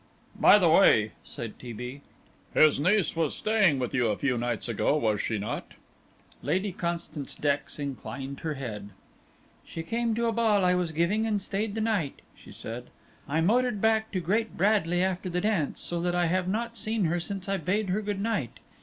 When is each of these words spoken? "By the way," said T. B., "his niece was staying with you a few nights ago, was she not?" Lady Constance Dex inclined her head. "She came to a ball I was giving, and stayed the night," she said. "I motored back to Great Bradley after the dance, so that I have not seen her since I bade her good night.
"By 0.39 0.57
the 0.57 0.67
way," 0.67 1.11
said 1.23 1.59
T. 1.59 1.73
B., 1.73 2.01
"his 2.55 2.79
niece 2.79 3.15
was 3.15 3.35
staying 3.35 3.77
with 3.77 3.93
you 3.93 4.07
a 4.07 4.17
few 4.17 4.35
nights 4.35 4.67
ago, 4.67 4.95
was 4.97 5.21
she 5.21 5.37
not?" 5.37 5.75
Lady 6.41 6.71
Constance 6.71 7.35
Dex 7.35 7.77
inclined 7.77 8.39
her 8.39 8.55
head. 8.55 8.89
"She 9.63 9.83
came 9.83 10.15
to 10.15 10.25
a 10.25 10.31
ball 10.31 10.65
I 10.65 10.73
was 10.73 10.91
giving, 10.91 11.27
and 11.27 11.39
stayed 11.39 11.75
the 11.75 11.81
night," 11.81 12.23
she 12.35 12.51
said. 12.51 12.87
"I 13.29 13.41
motored 13.41 13.79
back 13.79 14.11
to 14.13 14.19
Great 14.19 14.57
Bradley 14.57 15.03
after 15.03 15.29
the 15.29 15.39
dance, 15.39 15.79
so 15.79 16.01
that 16.01 16.15
I 16.15 16.25
have 16.25 16.47
not 16.47 16.75
seen 16.75 17.05
her 17.05 17.19
since 17.19 17.47
I 17.47 17.57
bade 17.57 17.89
her 17.89 18.01
good 18.01 18.19
night. 18.19 18.57